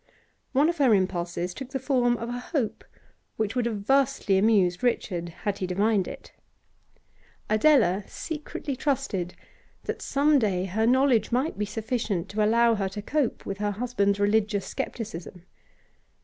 One 0.51 0.67
of 0.67 0.79
her 0.79 0.95
impulses 0.95 1.53
took 1.53 1.69
the 1.69 1.77
form 1.79 2.17
of 2.17 2.27
a 2.27 2.39
hope 2.39 2.83
which 3.37 3.55
would 3.55 3.67
have 3.67 3.81
vastly 3.85 4.35
amused 4.35 4.81
Richard 4.81 5.29
had 5.29 5.59
he 5.59 5.67
divined 5.67 6.07
it. 6.07 6.31
Adela 7.51 8.05
secretly 8.07 8.75
trusted 8.75 9.35
that 9.83 10.01
some 10.01 10.39
day 10.39 10.65
her 10.65 10.87
knowledge 10.87 11.31
might 11.31 11.55
be 11.59 11.65
sufficient 11.67 12.29
to 12.29 12.43
allow 12.43 12.73
her 12.73 12.89
to 12.89 13.01
cope 13.03 13.45
with 13.45 13.59
her 13.59 13.69
husband's 13.73 14.19
religious 14.19 14.65
scepticism. 14.65 15.43